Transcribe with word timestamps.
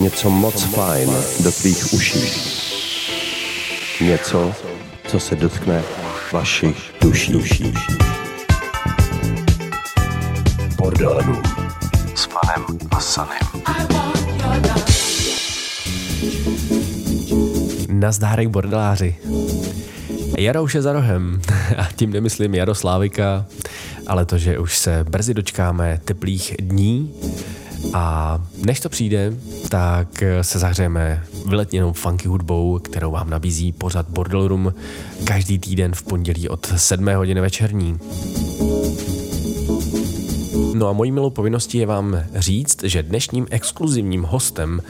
něco 0.00 0.30
moc 0.30 0.62
fajn 0.62 1.10
do 1.40 1.52
tvých 1.52 1.92
uší. 1.92 2.20
Něco, 4.00 4.52
co 5.08 5.20
se 5.20 5.36
dotkne 5.36 5.82
vašich 6.32 6.94
duší. 7.00 7.74
Bordelů. 10.76 11.42
S 12.14 12.26
panem 12.26 12.78
a 12.90 13.00
sanem. 13.00 13.38
Nazdárek 17.88 18.48
bordeláři. 18.48 19.16
Jaro 20.38 20.62
už 20.62 20.74
je 20.74 20.82
za 20.82 20.92
rohem 20.92 21.40
a 21.76 21.88
tím 21.96 22.12
nemyslím 22.12 22.54
Jaroslávika, 22.54 23.46
ale 24.06 24.24
to, 24.24 24.38
že 24.38 24.58
už 24.58 24.78
se 24.78 25.04
brzy 25.10 25.34
dočkáme 25.34 26.00
teplých 26.04 26.56
dní 26.60 27.14
a 27.94 28.38
než 28.66 28.80
to 28.80 28.88
přijde, 28.88 29.32
tak 29.70 30.22
se 30.42 30.58
zahřejeme 30.58 31.22
vyletněnou 31.46 31.92
funky 31.92 32.28
hudbou, 32.28 32.78
kterou 32.78 33.10
vám 33.10 33.30
nabízí 33.30 33.72
pořad 33.72 34.06
Bordel 34.08 34.48
Room 34.48 34.74
každý 35.24 35.58
týden 35.58 35.94
v 35.94 36.02
pondělí 36.02 36.48
od 36.48 36.72
7 36.76 37.14
hodiny 37.14 37.40
večerní. 37.40 37.98
No 40.74 40.88
a 40.88 40.92
mojí 40.92 41.12
milou 41.12 41.30
povinností 41.30 41.78
je 41.78 41.86
vám 41.86 42.22
říct, 42.34 42.82
že 42.82 43.02
dnešním 43.02 43.46
exkluzivním 43.50 44.22
hostem 44.22 44.82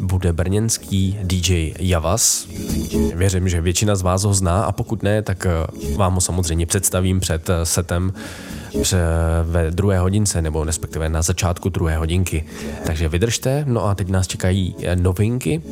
bude 0.00 0.32
brněnský 0.32 1.18
DJ 1.22 1.72
Javas. 1.78 2.46
Věřím, 3.14 3.48
že 3.48 3.60
většina 3.60 3.96
z 3.96 4.02
vás 4.02 4.22
ho 4.24 4.34
zná 4.34 4.64
a 4.64 4.72
pokud 4.72 5.02
ne, 5.02 5.22
tak 5.22 5.46
vám 5.96 6.14
ho 6.14 6.20
samozřejmě 6.20 6.66
představím 6.66 7.20
před 7.20 7.50
setem 7.64 8.12
ve 9.44 9.70
druhé 9.70 9.98
hodince, 9.98 10.42
nebo 10.42 10.64
respektive 10.64 11.08
na 11.08 11.22
začátku 11.22 11.68
druhé 11.68 11.96
hodinky. 11.96 12.44
Takže 12.86 13.08
vydržte, 13.08 13.64
no 13.66 13.84
a 13.84 13.94
teď 13.94 14.08
nás 14.08 14.26
čekají 14.26 14.76
novinky 14.94 15.62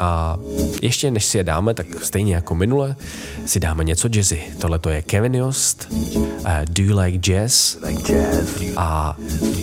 a 0.00 0.38
ještě 0.82 1.10
než 1.10 1.24
si 1.24 1.38
je 1.38 1.44
dáme, 1.44 1.74
tak 1.74 1.86
stejně 2.02 2.34
jako 2.34 2.54
minule, 2.54 2.96
si 3.46 3.60
dáme 3.60 3.84
něco 3.84 4.08
jazzy. 4.14 4.42
Tohle 4.58 4.78
to 4.78 4.90
je 4.90 5.02
Kevin 5.02 5.34
Jost, 5.34 5.88
uh, 5.90 6.48
Do 6.70 6.82
You 6.82 7.00
Like 7.00 7.18
Jazz 7.18 7.76
a 8.76 9.16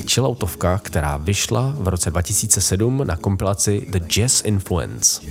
chilloutovka, 0.09 0.77
která 0.83 1.17
vyšla 1.17 1.75
v 1.77 1.87
roce 1.87 2.11
2007 2.11 3.01
na 3.07 3.17
kompilaci 3.17 3.85
The 3.89 3.99
Jazz 3.99 4.41
Influence. 4.45 5.21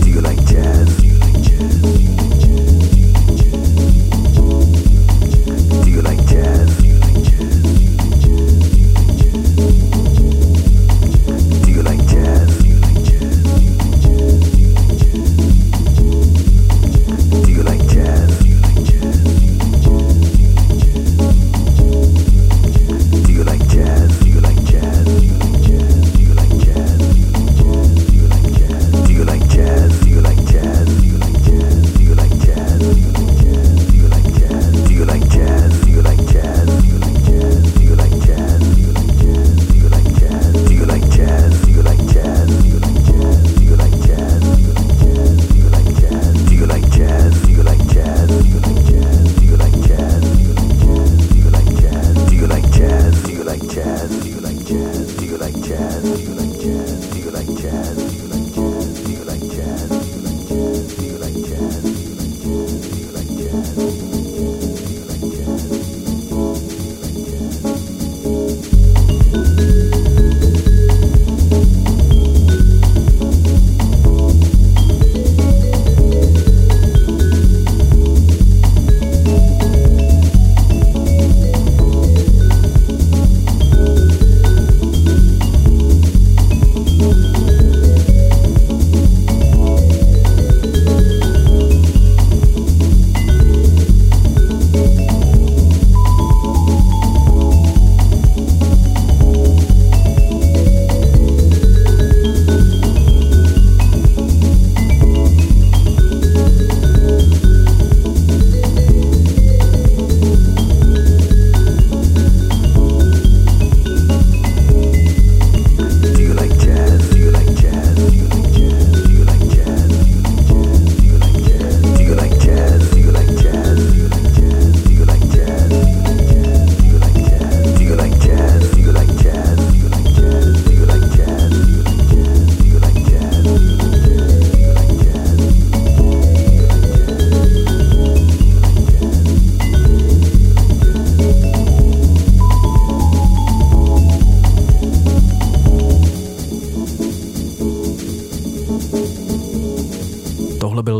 Do 0.00 0.06
you 0.06 0.20
like 0.20 0.42
jazz? 0.42 1.05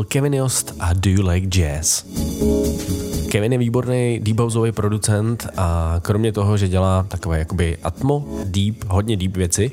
Kevin 0.09 0.35
Jost 0.35 0.75
a 0.81 0.93
Do 0.93 1.11
You 1.11 1.29
Like 1.29 1.47
Jazz. 1.47 2.05
Kevin 3.29 3.53
je 3.53 3.59
výborný 3.59 4.21
deep 4.23 4.39
houseový 4.39 4.73
producent 4.73 5.47
a 5.57 5.97
kromě 6.03 6.33
toho, 6.33 6.57
že 6.57 6.69
dělá 6.69 7.07
takové 7.09 7.39
jakoby 7.39 7.77
atmo, 7.83 8.25
deep, 8.45 8.85
hodně 8.89 9.17
deep 9.17 9.37
věci, 9.37 9.71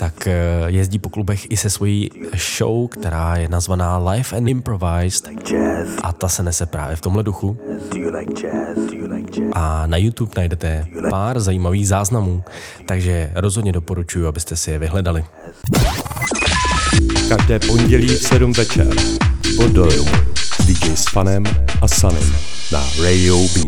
tak 0.00 0.26
eh, 0.26 0.34
jezdí 0.66 0.98
po 0.98 1.08
klubech 1.08 1.50
i 1.50 1.56
se 1.56 1.70
svojí 1.70 2.10
show, 2.56 2.88
která 2.88 3.36
je 3.36 3.48
nazvaná 3.48 3.98
Live 4.10 4.36
and 4.36 4.48
Improvised 4.48 5.28
a 6.02 6.12
ta 6.12 6.28
se 6.28 6.42
nese 6.42 6.66
právě 6.66 6.96
v 6.96 7.00
tomhle 7.00 7.22
duchu. 7.22 7.58
A 9.52 9.86
na 9.86 9.96
YouTube 9.96 10.32
najdete 10.36 10.86
pár 11.10 11.40
zajímavých 11.40 11.88
záznamů, 11.88 12.44
takže 12.86 13.32
rozhodně 13.34 13.72
doporučuji, 13.72 14.26
abyste 14.26 14.56
si 14.56 14.70
je 14.70 14.78
vyhledali. 14.78 15.24
Každé 17.28 17.58
pondělí 17.58 18.08
v 18.08 18.22
7 18.22 18.52
večer 18.52 19.19
S 19.60 20.66
DJ 20.66 20.96
s 20.96 21.04
Fanem 21.12 21.44
a 21.82 21.88
Sanem 21.88 22.34
na 22.72 22.84
Radio 23.02 23.36
B. 23.38 23.60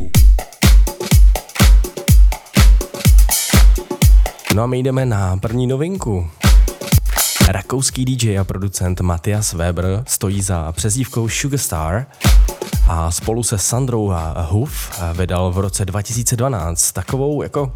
No 4.55 4.63
a 4.63 4.67
my 4.67 4.79
jdeme 4.79 5.07
na 5.07 5.37
první 5.37 5.67
novinku. 5.67 6.31
Rakouský 7.49 8.05
DJ 8.05 8.39
a 8.39 8.45
producent 8.45 9.01
Matthias 9.01 9.53
Weber 9.53 10.03
stojí 10.07 10.43
za 10.43 10.73
přezdívkou 10.73 11.29
Sugarstar 11.29 12.07
a 12.89 13.11
spolu 13.11 13.43
se 13.43 13.59
Sandrou 13.59 14.11
a 14.11 14.47
Hoof 14.51 15.03
vydal 15.13 15.53
v 15.53 15.59
roce 15.59 15.85
2012 15.85 16.93
takovou 16.93 17.43
jako 17.43 17.73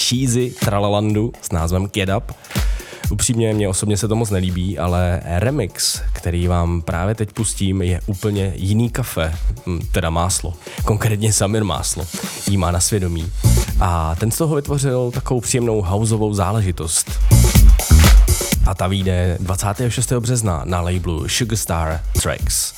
cheesy 0.00 0.54
tralalandu 0.60 1.32
s 1.42 1.52
názvem 1.52 1.86
Get 1.86 2.08
Up, 2.16 2.32
Upřímně, 3.12 3.54
mě 3.54 3.68
osobně 3.68 3.96
se 3.96 4.08
to 4.08 4.16
moc 4.16 4.30
nelíbí, 4.30 4.78
ale 4.78 5.20
remix, 5.24 6.00
který 6.12 6.48
vám 6.48 6.82
právě 6.82 7.14
teď 7.14 7.32
pustím, 7.32 7.82
je 7.82 8.00
úplně 8.06 8.52
jiný 8.56 8.90
kafe, 8.90 9.34
hm, 9.66 9.80
teda 9.92 10.10
máslo, 10.10 10.54
konkrétně 10.84 11.32
Samir 11.32 11.64
Máslo, 11.64 12.06
jí 12.50 12.56
má 12.56 12.70
na 12.70 12.80
svědomí. 12.80 13.32
A 13.80 14.14
ten 14.14 14.30
z 14.30 14.38
toho 14.38 14.56
vytvořil 14.56 15.10
takovou 15.10 15.40
příjemnou 15.40 15.82
houseovou 15.82 16.34
záležitost. 16.34 17.10
a 18.66 18.74
ta 18.74 18.86
vyjde 18.86 19.36
26. 19.40 20.12
března 20.20 20.62
na 20.64 20.80
labelu 20.80 21.28
Sugarstar 21.28 22.00
Tracks. 22.22 22.72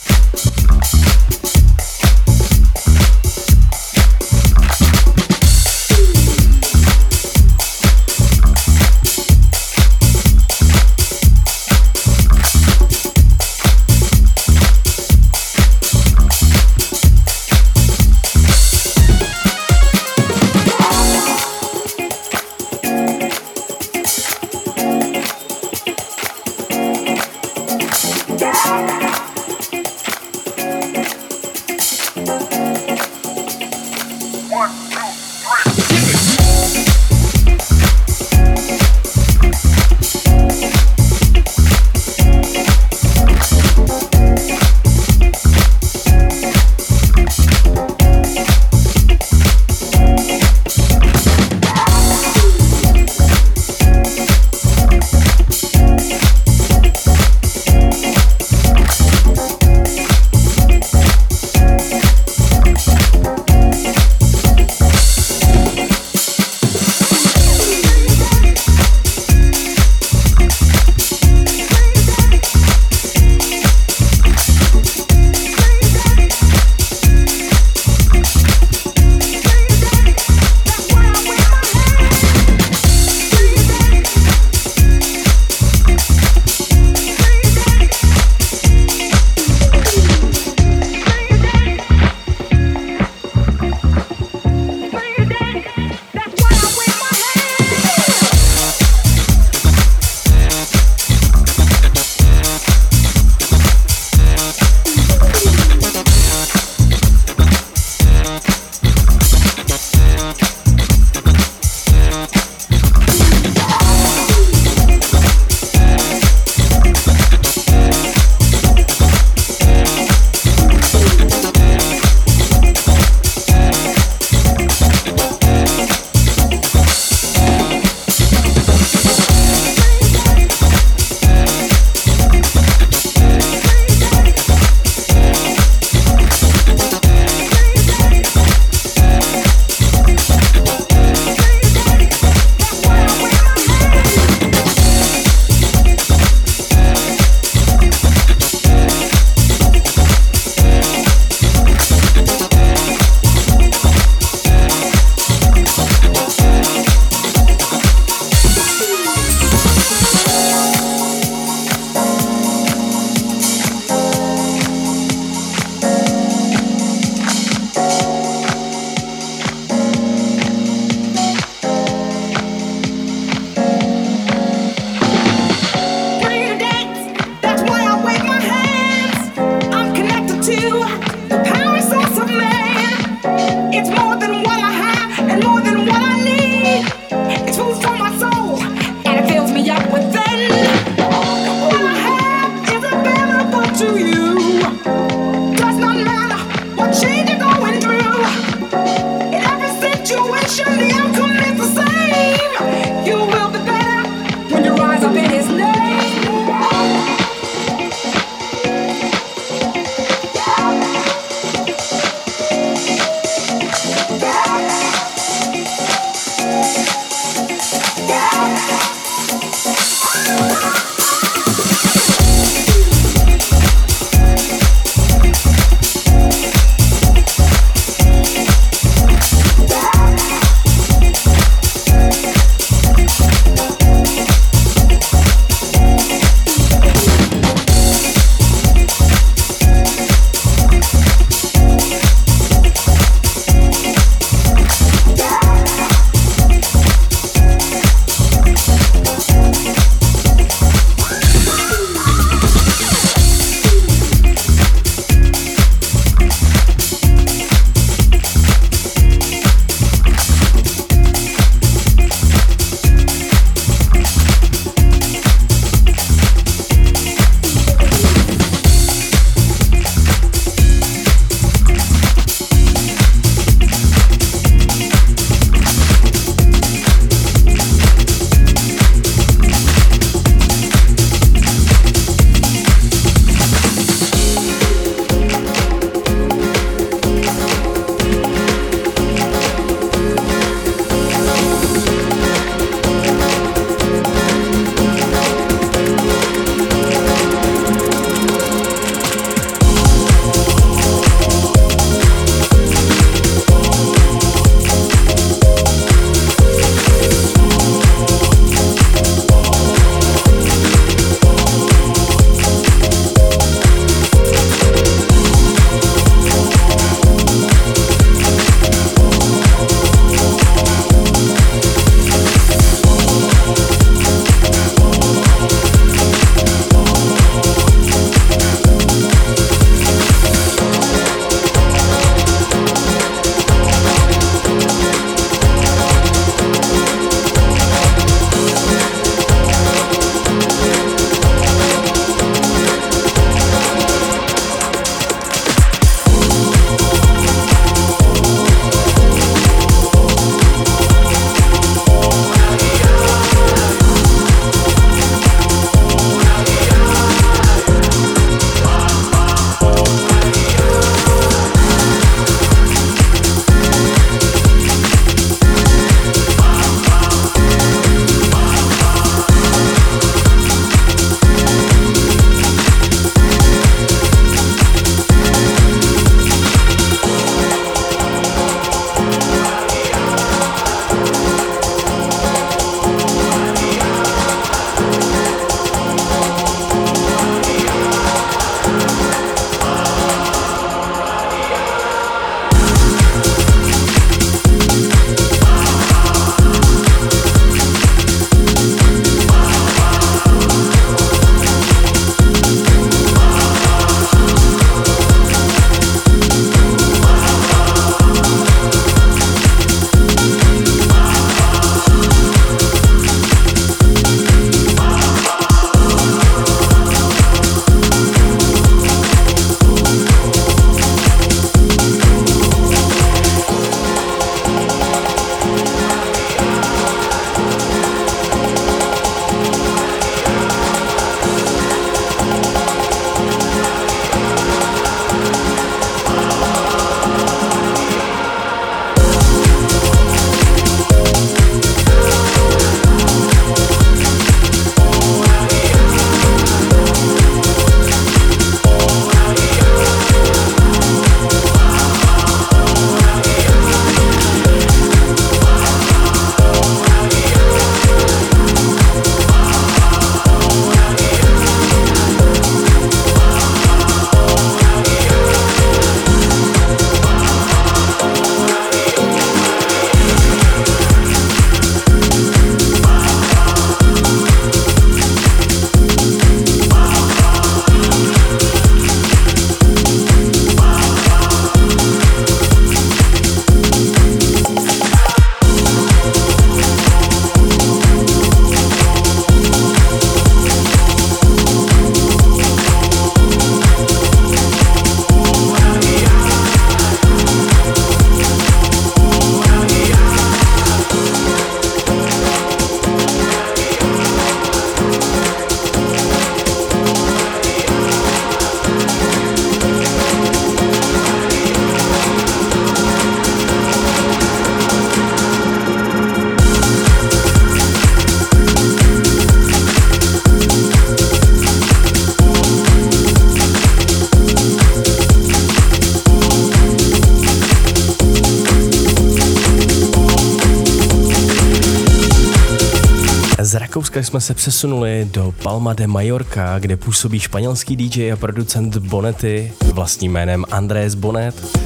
Rakouska 533.94 534.10
jsme 534.10 534.20
se 534.20 534.34
přesunuli 534.34 535.08
do 535.12 535.34
Palma 535.42 535.72
de 535.72 535.86
Mallorca, 535.86 536.58
kde 536.58 536.76
působí 536.76 537.20
španělský 537.20 537.76
DJ 537.76 538.12
a 538.12 538.16
producent 538.16 538.76
Bonety 538.76 539.52
vlastním 539.72 540.12
jménem 540.12 540.44
Andrés 540.50 540.94
Bonet. 540.94 541.56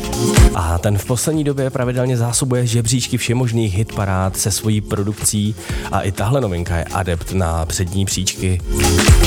A 0.55 0.79
ten 0.79 0.99
v 0.99 1.05
poslední 1.05 1.45
době 1.45 1.71
pravidelně 1.71 2.17
zásobuje 2.17 2.67
žebříčky 2.67 3.19
všemožných 3.19 3.75
hitparád 3.75 4.37
se 4.37 4.51
svojí 4.51 4.81
produkcí 4.81 5.55
a 5.93 6.01
i 6.01 6.13
tahle 6.13 6.41
novinka 6.41 6.77
je 6.77 6.85
adept 6.85 7.33
na 7.33 7.67
přední 7.67 8.05
příčky. 8.05 8.61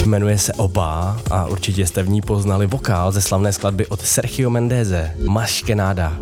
Jmenuje 0.05 0.37
se 0.37 0.53
Oba 0.53 1.17
a 1.31 1.45
určitě 1.45 1.87
jste 1.87 2.03
v 2.03 2.09
ní 2.09 2.21
poznali 2.21 2.67
vokál 2.67 3.11
ze 3.11 3.21
slavné 3.21 3.53
skladby 3.53 3.87
od 3.87 4.01
Sergio 4.01 4.49
Mendeze, 4.49 5.15
Maškenáda. 5.27 6.17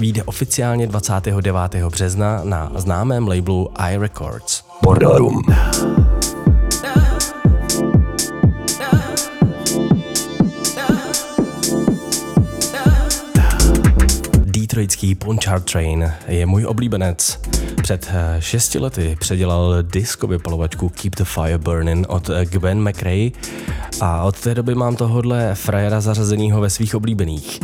Výjde 0.00 0.22
oficiálně 0.22 0.86
29. 0.86 1.74
března 1.88 2.40
na 2.44 2.72
známém 2.74 3.28
labelu 3.28 3.70
iRecords. 3.90 4.65
Bordelum. 4.96 5.42
Detroitský 14.44 15.14
Ponchard 15.14 15.70
Train 15.72 16.12
je 16.28 16.46
můj 16.46 16.66
oblíbenec. 16.66 17.40
Před 17.82 18.10
eh, 18.10 18.36
šesti 18.40 18.78
lety 18.78 19.16
předělal 19.20 19.82
disco 19.82 20.26
vypalovačku 20.26 20.88
Keep 20.88 21.16
the 21.16 21.24
Fire 21.24 21.58
Burning 21.58 22.06
od 22.08 22.30
eh, 22.30 22.44
Gwen 22.44 22.88
McRae 22.88 23.30
a 24.00 24.22
od 24.22 24.40
té 24.40 24.54
doby 24.54 24.74
mám 24.74 24.96
tohodle 24.96 25.54
frajera 25.54 26.00
zařazenýho 26.00 26.60
ve 26.60 26.70
svých 26.70 26.94
oblíbených. 26.94 27.60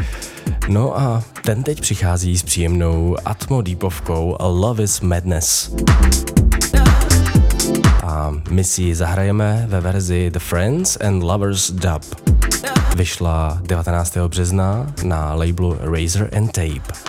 No 0.68 0.98
a 1.00 1.22
ten 1.44 1.62
teď 1.62 1.80
přichází 1.80 2.38
s 2.38 2.42
příjemnou 2.42 3.16
atmo 3.24 3.62
deepovkou 3.62 4.36
Love 4.40 4.84
is 4.84 5.00
Madness. 5.00 5.74
My 8.50 8.64
si 8.64 8.94
zahrajeme 8.94 9.66
ve 9.68 9.80
verzi 9.80 10.30
The 10.32 10.38
Friends 10.38 10.96
and 10.96 11.22
Lovers 11.22 11.70
Dub. 11.70 12.02
Vyšla 12.96 13.58
19. 13.62 14.28
března 14.28 14.86
na 15.04 15.34
labelu 15.34 15.76
Razor 15.80 16.28
and 16.36 16.52
Tape. 16.52 17.01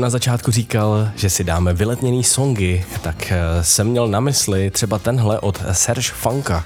Jsem 0.00 0.02
na 0.02 0.10
začátku 0.10 0.50
říkal, 0.50 1.08
že 1.16 1.30
si 1.30 1.44
dáme 1.44 1.74
vyletněný 1.74 2.24
songy, 2.24 2.84
tak 3.02 3.32
eh, 3.32 3.64
jsem 3.64 3.86
měl 3.86 4.08
na 4.08 4.20
mysli 4.20 4.70
třeba 4.70 4.98
tenhle 4.98 5.38
od 5.40 5.62
Serge 5.72 6.10
Funka. 6.12 6.64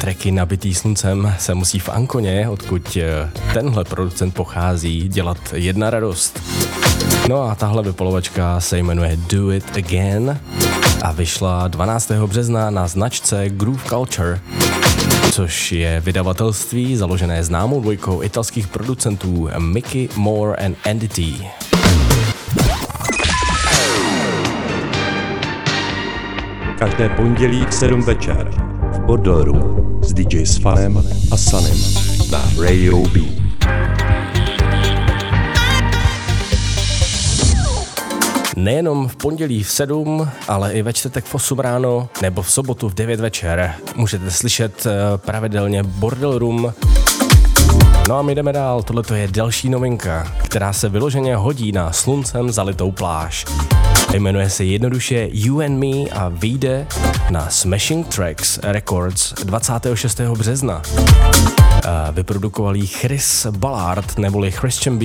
Treky 0.00 0.30
nabitý 0.30 0.74
sluncem 0.74 1.34
se 1.38 1.54
musí 1.54 1.78
v 1.78 1.88
Ankoně, 1.88 2.48
odkud 2.48 2.96
eh, 2.96 3.30
tenhle 3.54 3.84
producent 3.84 4.34
pochází, 4.34 5.08
dělat 5.08 5.38
jedna 5.54 5.90
radost. 5.90 6.42
No 7.28 7.42
a 7.42 7.54
tahle 7.54 7.82
vypolovačka 7.82 8.60
se 8.60 8.78
jmenuje 8.78 9.16
Do 9.16 9.50
It 9.50 9.76
Again 9.76 10.40
a 11.02 11.12
vyšla 11.12 11.68
12. 11.68 12.10
března 12.10 12.70
na 12.70 12.88
značce 12.88 13.48
Groove 13.48 13.84
Culture 13.88 14.40
což 15.32 15.72
je 15.72 16.00
vydavatelství 16.00 16.96
založené 16.96 17.44
známou 17.44 17.80
dvojkou 17.80 18.22
italských 18.22 18.68
producentů 18.68 19.48
Mickey 19.58 20.08
Moore 20.16 20.56
and 20.56 20.76
Entity. 20.84 21.34
Každé 26.78 27.08
pondělí 27.08 27.66
v 27.70 27.74
7 27.74 28.02
večer 28.02 28.50
v 28.92 29.00
Bodoru 29.00 30.00
s 30.02 30.12
DJ 30.12 30.46
Sfanem 30.46 31.02
a 31.32 31.36
Sanem 31.36 31.78
na 32.32 32.62
Radio 32.62 32.98
B. 32.98 33.39
Nejenom 38.60 39.08
v 39.08 39.16
pondělí 39.16 39.62
v 39.62 39.70
7, 39.70 40.30
ale 40.48 40.72
i 40.72 40.82
ve 40.82 40.92
čtvrtek 40.92 41.24
v 41.24 41.34
8 41.34 41.58
ráno 41.58 42.08
nebo 42.22 42.42
v 42.42 42.52
sobotu 42.52 42.88
v 42.88 42.94
9 42.94 43.20
večer 43.20 43.74
můžete 43.94 44.30
slyšet 44.30 44.86
eh, 44.86 45.18
pravidelně 45.18 45.82
Bordel 45.82 46.38
Room. 46.38 46.74
No 48.08 48.18
a 48.18 48.22
my 48.22 48.34
jdeme 48.34 48.52
dál, 48.52 48.82
tohle 48.82 49.02
je 49.14 49.28
další 49.28 49.68
novinka, 49.68 50.32
která 50.44 50.72
se 50.72 50.88
vyloženě 50.88 51.36
hodí 51.36 51.72
na 51.72 51.92
sluncem 51.92 52.50
zalitou 52.50 52.90
pláž. 52.90 53.44
Jmenuje 54.14 54.50
se 54.50 54.64
jednoduše 54.64 55.28
You 55.32 55.60
and 55.60 55.78
Me 55.78 56.10
a 56.10 56.28
vyjde 56.28 56.86
na 57.30 57.50
Smashing 57.50 58.08
Tracks 58.08 58.58
Records 58.62 59.34
26. 59.44 60.20
března. 60.20 60.82
Vyprodukovali 62.12 62.86
Chris 62.86 63.46
Ballard 63.46 64.18
neboli 64.18 64.50
Christian 64.50 64.98
B 64.98 65.04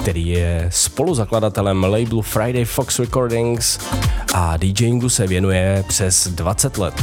který 0.00 0.28
je 0.28 0.66
spoluzakladatelem 0.70 1.84
labelu 1.84 2.22
Friday 2.22 2.64
Fox 2.64 2.98
Recordings 2.98 3.78
a 4.34 4.56
DJingu 4.56 5.08
se 5.08 5.26
věnuje 5.26 5.84
přes 5.88 6.28
20 6.28 6.78
let. 6.78 6.94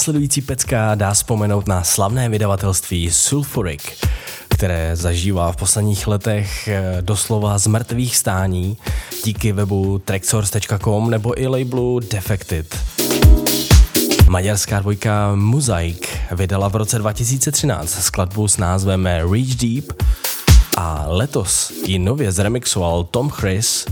Následující 0.00 0.40
pecka 0.40 0.94
dá 0.94 1.12
vzpomenout 1.12 1.68
na 1.68 1.84
slavné 1.84 2.28
vydavatelství 2.28 3.10
Sulfuric, 3.10 3.82
které 4.48 4.96
zažívá 4.96 5.52
v 5.52 5.56
posledních 5.56 6.06
letech 6.06 6.68
eh, 6.68 6.96
doslova 7.00 7.58
z 7.58 7.66
mrtvých 7.66 8.16
stání 8.16 8.76
díky 9.24 9.52
webu 9.52 9.98
tracksource.com 9.98 11.10
nebo 11.10 11.40
i 11.40 11.46
labelu 11.46 12.00
Defected. 12.00 12.78
Maďarská 14.28 14.80
dvojka 14.80 15.34
Mosaic 15.34 16.02
vydala 16.32 16.68
v 16.68 16.76
roce 16.76 16.98
2013 16.98 17.90
skladbu 17.90 18.48
s 18.48 18.56
názvem 18.56 19.06
Reach 19.06 19.54
Deep 19.54 20.02
a 20.76 21.04
letos 21.08 21.72
ji 21.86 21.98
nově 21.98 22.32
zremixoval 22.32 23.04
Tom 23.04 23.30
Chris, 23.30 23.86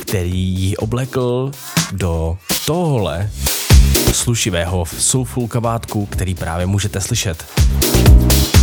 který 0.00 0.38
ji 0.38 0.76
oblekl 0.76 1.50
do 1.92 2.38
tohle 2.66 3.30
slušivého 4.12 4.84
soulful 4.86 5.48
kabátku, 5.48 6.06
který 6.06 6.34
právě 6.34 6.66
můžete 6.66 7.00
slyšet. 7.00 7.44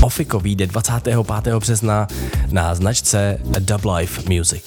Ofiko 0.02 0.40
vyjde 0.40 0.68
25. 0.68 1.18
března 1.60 2.08
na 2.52 2.76
značce 2.76 3.38
Dub 3.60 3.86
Life 3.86 4.22
Music. 4.30 4.64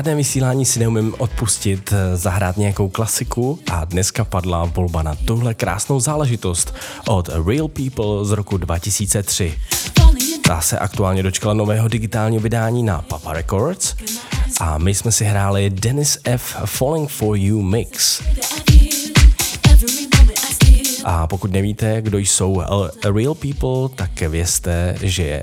Žádné 0.00 0.14
vysílání 0.14 0.64
si 0.64 0.80
neumím 0.80 1.14
odpustit, 1.18 1.92
eh, 1.92 2.16
zahrát 2.16 2.56
nějakou 2.56 2.88
klasiku 2.88 3.58
a 3.72 3.84
dneska 3.84 4.24
padla 4.24 4.64
volba 4.64 5.02
na 5.02 5.14
tuhle 5.14 5.54
krásnou 5.54 6.00
záležitost 6.00 6.74
od 7.08 7.28
Real 7.28 7.68
People 7.68 8.24
z 8.24 8.30
roku 8.30 8.56
2003. 8.56 9.54
Ta 10.44 10.60
se 10.60 10.78
aktuálně 10.78 11.22
dočkala 11.22 11.54
nového 11.54 11.88
digitálního 11.88 12.42
vydání 12.42 12.82
na 12.82 13.02
Papa 13.02 13.32
Records 13.32 13.94
a 14.60 14.78
my 14.78 14.94
jsme 14.94 15.12
si 15.12 15.24
hráli 15.24 15.70
Dennis 15.70 16.18
F. 16.24 16.56
Falling 16.64 17.10
For 17.10 17.36
You 17.36 17.62
Mix. 17.62 18.22
A 21.04 21.26
pokud 21.26 21.52
nevíte, 21.52 22.02
kdo 22.02 22.18
jsou 22.18 22.62
Real 23.14 23.34
People, 23.34 23.88
tak 23.94 24.20
vězte, 24.20 24.96
že 25.02 25.24
eh, 25.24 25.42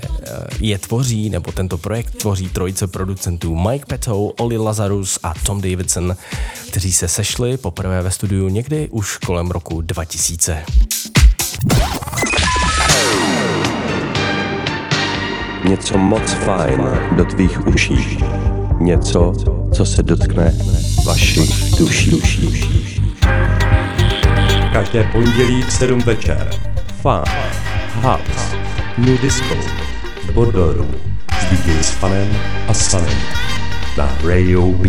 je 0.60 0.78
tvoří, 0.78 1.30
nebo 1.30 1.52
tento 1.52 1.78
projekt 1.78 2.14
tvoří 2.14 2.48
trojice 2.48 2.86
producentů 2.86 3.56
Mike 3.56 3.86
Petou, 3.86 4.32
Oli 4.38 4.58
Lazarus 4.58 5.18
a 5.22 5.34
Tom 5.46 5.60
Davidson, 5.60 6.16
kteří 6.70 6.92
se 6.92 7.08
sešli 7.08 7.56
poprvé 7.56 8.02
ve 8.02 8.10
studiu 8.10 8.48
někdy 8.48 8.88
už 8.88 9.16
kolem 9.16 9.50
roku 9.50 9.80
2000. 9.80 10.64
Něco 15.68 15.98
moc 15.98 16.32
fajn 16.32 16.80
do 17.16 17.24
tvých 17.24 17.66
uší. 17.66 18.18
Něco, 18.80 19.32
co 19.74 19.84
se 19.84 20.02
dotkne 20.02 20.58
vašich 21.04 21.70
duší. 21.78 22.22
Každé 24.78 25.04
pondělí 25.04 25.62
v 25.62 25.72
7 25.72 26.00
večer. 26.00 26.50
Fun, 27.02 27.22
House, 27.94 28.56
New 28.98 29.18
Disco, 29.20 29.54
Bodoru 30.32 30.90
s 31.40 31.44
DJ 31.44 31.82
s 31.82 31.90
Fanem 31.90 32.36
a 32.68 32.74
Sanem 32.74 33.18
na 33.96 34.18
Radio 34.24 34.66
B. 34.66 34.88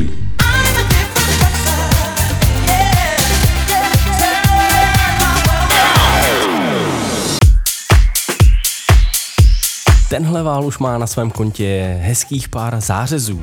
Tenhle 10.10 10.44
vál 10.44 10.66
už 10.66 10.78
má 10.78 10.98
na 10.98 11.08
svém 11.08 11.32
kontě 11.32 12.00
hezkých 12.02 12.50
pár 12.50 12.82
zářezů. 12.82 13.42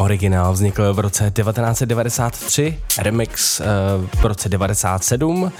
Originál 0.00 0.52
vznikl 0.52 0.94
v 0.94 0.98
roce 0.98 1.30
1993, 1.30 2.78
remix 2.98 3.60
uh, 3.60 3.66
v 4.20 4.24
roce 4.24 4.48
1997 4.48 5.52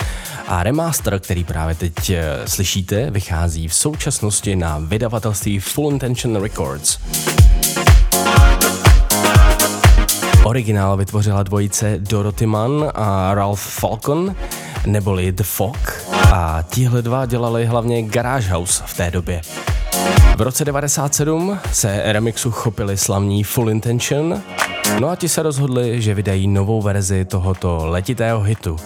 a 0.49 0.63
remaster, 0.63 1.19
který 1.19 1.45
právě 1.45 1.75
teď 1.75 2.11
uh, 2.11 2.17
slyšíte, 2.47 3.11
vychází 3.11 3.69
v 3.69 3.75
současnosti 3.75 4.57
na 4.57 4.79
vydavatelství 4.79 5.59
Full 5.59 5.93
Intention 5.93 6.43
Records. 6.43 6.99
Originál 10.45 10.97
vytvořila 10.97 11.43
dvojice 11.43 11.99
Dorothy 11.99 12.47
Mann 12.47 12.91
a 12.95 13.35
Ralph 13.35 13.61
Falcon, 13.61 14.35
neboli 14.87 15.33
The 15.33 15.43
Fog, 15.43 16.07
a 16.33 16.63
tihle 16.69 17.03
dva 17.03 17.27
dělali 17.27 17.67
hlavně 17.67 18.03
Garage 18.03 18.51
House 18.51 18.83
v 18.87 18.97
té 18.97 19.11
době. 19.11 19.41
V 20.37 20.41
roce 20.41 20.65
97 20.65 21.59
se 21.73 22.03
remixu 22.05 22.51
chopili 22.51 22.97
slavní 22.97 23.45
Full 23.45 23.71
Intention, 23.71 24.43
no 25.01 25.09
a 25.09 25.17
ti 25.17 25.29
se 25.29 25.43
rozhodli, 25.43 26.03
že 26.03 26.15
vydají 26.15 26.49
novou 26.49 26.83
verzi 26.83 27.25
tohoto 27.25 27.87
letitého 27.87 28.43
hitu. 28.43 28.77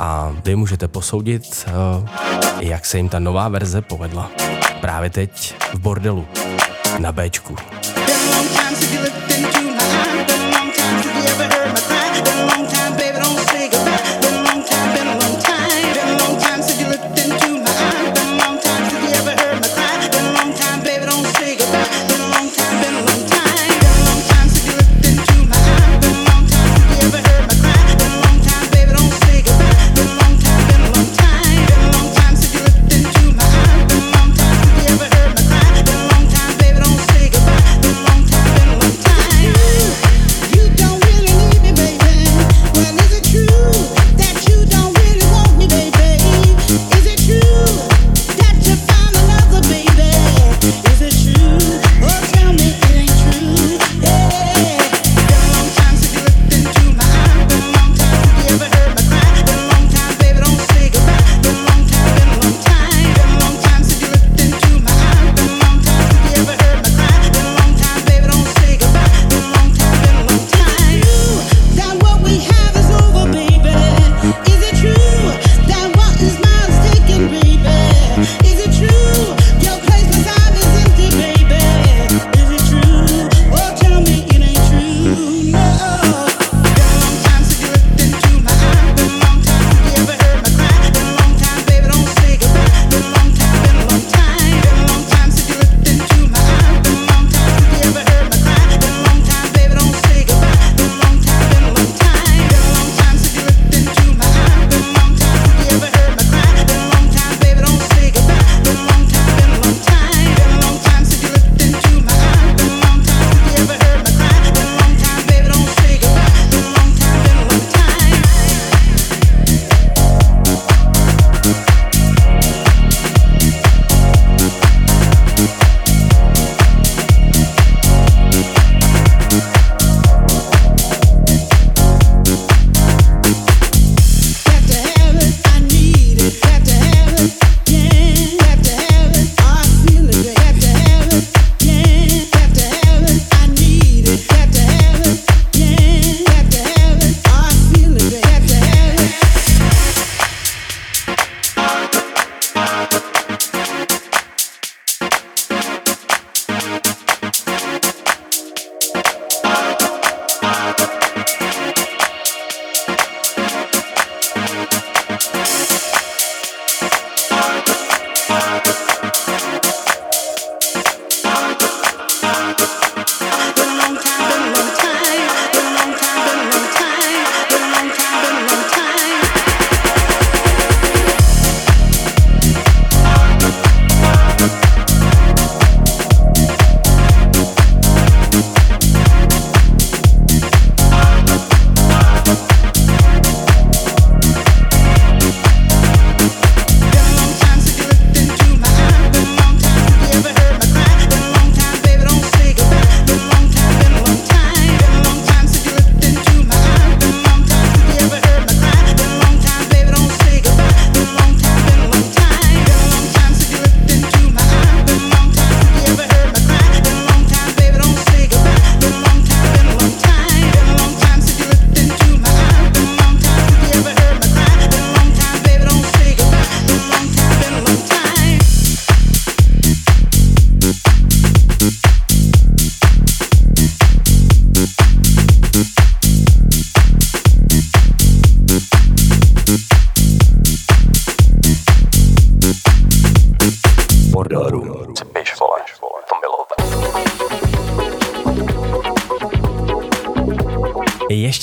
A 0.00 0.32
vy 0.44 0.56
můžete 0.56 0.88
posoudit, 0.88 1.66
eh, 1.66 1.72
jak 2.60 2.86
se 2.86 2.96
jim 2.96 3.08
ta 3.08 3.18
nová 3.18 3.48
verze 3.48 3.82
povedla. 3.82 4.30
Právě 4.80 5.10
teď 5.10 5.54
v 5.74 5.78
bordelu 5.78 6.26
na 6.98 7.12
Bčku. 7.12 7.56
Time 8.60 9.19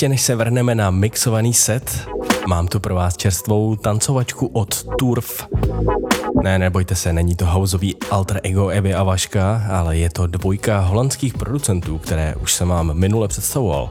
než 0.10 0.22
se 0.22 0.36
vrhneme 0.36 0.76
na 0.76 0.91
mixovaný 0.91 1.53
set, 1.53 2.08
mám 2.47 2.68
tu 2.68 2.80
pro 2.80 2.95
vás 2.95 3.18
čerstvou 3.18 3.76
tancovačku 3.76 4.47
od 4.47 4.84
Turf. 4.99 5.47
Ne, 6.43 6.60
nebojte 6.60 6.95
se, 6.95 7.14
není 7.14 7.36
to 7.36 7.45
houseový 7.45 7.95
alter 8.12 8.39
ego 8.43 8.68
Evy 8.68 8.93
a 8.93 9.03
Vaška, 9.03 9.64
ale 9.72 9.97
je 9.97 10.10
to 10.10 10.28
dvojka 10.28 10.80
holandských 10.80 11.34
producentů, 11.34 11.97
které 11.97 12.36
už 12.36 12.53
jsem 12.53 12.68
vám 12.68 12.93
minule 12.93 13.28
představoval. 13.28 13.89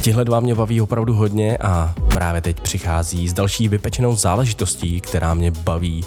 Tihle 0.00 0.24
dva 0.24 0.40
mě 0.40 0.54
baví 0.54 0.80
opravdu 0.80 1.14
hodně 1.14 1.58
a 1.58 1.94
právě 2.08 2.40
teď 2.40 2.60
přichází 2.60 3.28
s 3.28 3.32
další 3.32 3.68
vypečenou 3.68 4.16
záležitostí, 4.16 5.00
která 5.00 5.34
mě 5.34 5.50
baví. 5.50 6.04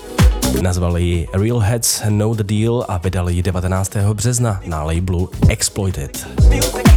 Nazvali 0.61 1.03
ji 1.03 1.27
Real 1.33 1.59
Heads 1.59 2.01
Know 2.09 2.35
the 2.35 2.43
Deal 2.43 2.85
a 2.87 2.97
vydali 2.97 3.33
ji 3.33 3.43
19. 3.43 3.95
března 4.13 4.61
na 4.65 4.83
labelu 4.83 5.29
Exploited. 5.49 6.27
se 6.51 6.90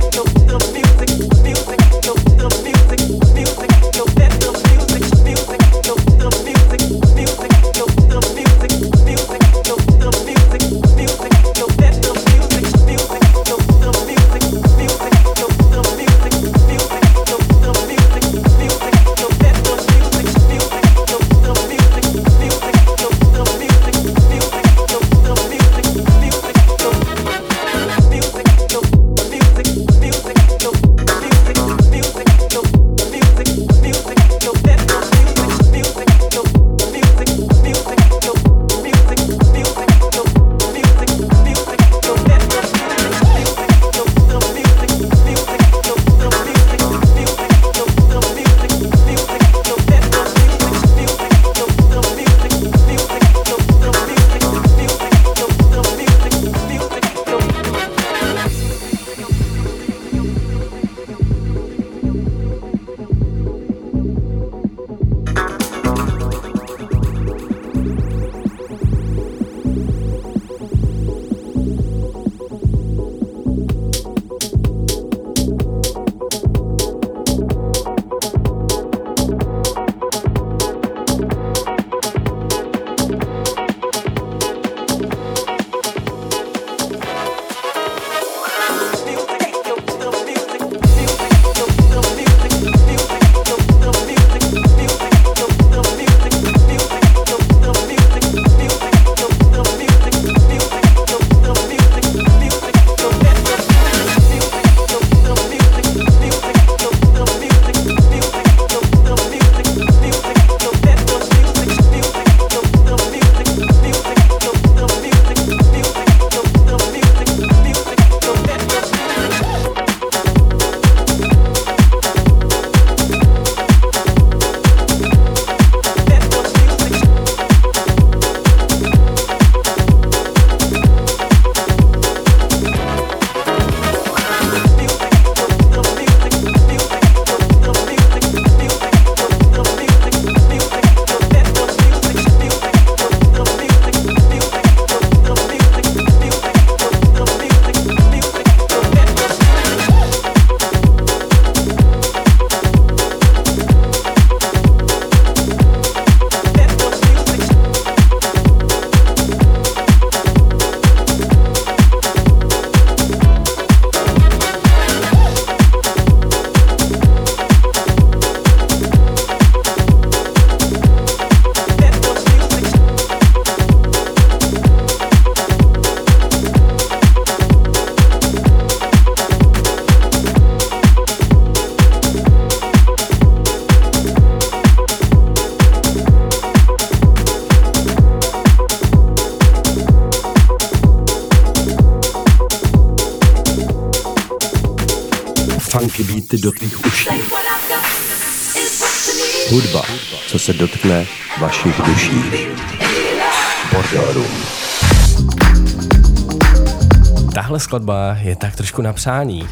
skladba 207.74 208.16
je 208.20 208.36
tak 208.36 208.56
trošku 208.56 208.82
na 208.82 208.92
přání. 208.92 209.48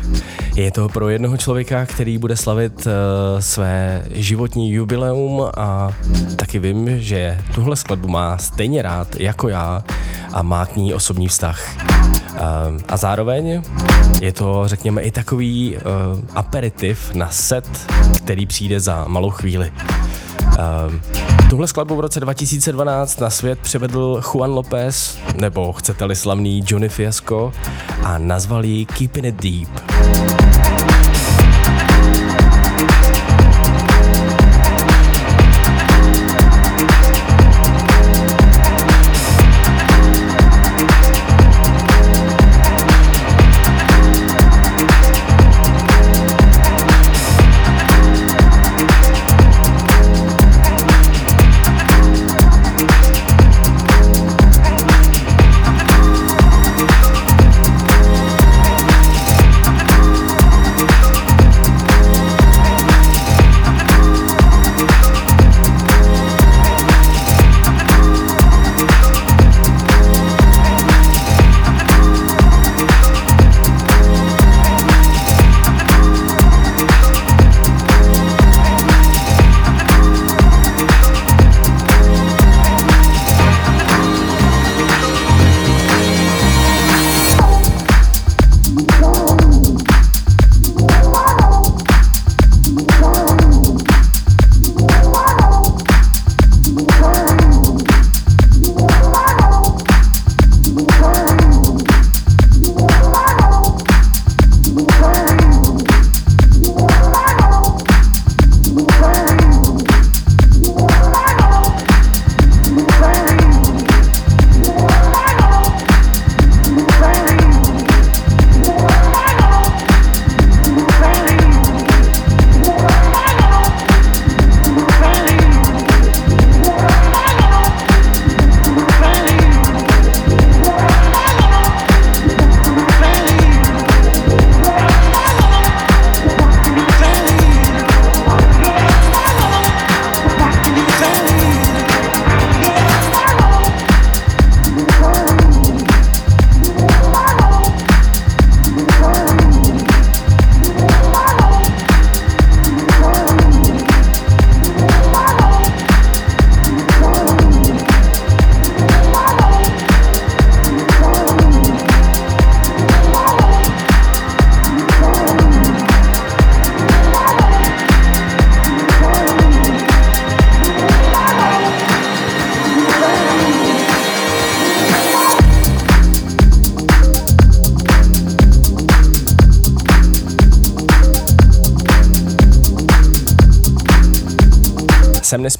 Je 0.54 0.70
to 0.70 0.88
pro 0.88 1.08
jednoho 1.08 1.36
člověka, 1.36 1.86
který 1.86 2.18
bude 2.18 2.36
slavit 2.36 2.86
uh, 2.86 2.92
své 3.40 4.04
životní 4.10 4.72
jubileum 4.72 5.46
a 5.56 5.92
taky 6.36 6.58
vím, 6.58 7.00
že 7.00 7.38
tuhle 7.54 7.76
skladbu 7.76 8.08
má 8.08 8.38
stejně 8.38 8.82
rád 8.82 9.16
jako 9.16 9.48
já 9.48 9.84
a 10.32 10.42
má 10.42 10.66
k 10.66 10.76
ní 10.76 10.94
osobní 10.94 11.28
vztah. 11.28 11.76
Uh, 12.32 12.38
a 12.88 12.96
zároveň 12.96 13.62
je 14.20 14.32
to, 14.32 14.62
řekněme, 14.66 15.02
i 15.02 15.10
takový 15.10 15.76
uh, 15.76 15.82
aperitiv 16.34 17.14
na 17.14 17.28
set, 17.30 17.68
který 18.16 18.46
přijde 18.46 18.80
za 18.80 19.04
malou 19.08 19.30
chvíli. 19.30 19.72
Uh, 20.42 20.94
tuhle 21.50 21.68
skladbu 21.68 21.96
v 21.96 22.00
roce 22.00 22.20
2012 22.20 23.20
na 23.20 23.30
svět 23.30 23.58
přivedl 23.58 24.20
Juan 24.24 24.50
Lopez, 24.50 25.18
nebo 25.34 25.72
chcete-li 25.72 26.16
slavný 26.16 26.64
Johnny 26.66 26.88
Fiasco, 26.88 27.52
a 28.04 28.18
nazval 28.18 28.62
ji 28.62 28.84
Keeping 28.84 29.24
It 29.24 29.40
Deep. 29.40 30.51